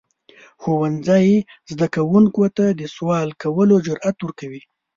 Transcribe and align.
ښوونځی 0.61 1.27
زده 1.71 1.87
کوونکو 1.95 2.43
ته 2.57 2.65
د 2.79 2.81
سوال 2.95 3.29
کولو 3.41 3.75
جرئت 3.85 4.17
ورکوي. 4.21 4.61